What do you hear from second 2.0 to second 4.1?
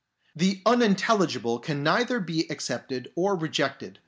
be accepted nor rejected.